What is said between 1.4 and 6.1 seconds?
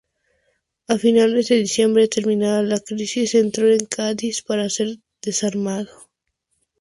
de diciembre, terminada la crisis, entró en Cádiz para ser desarmado.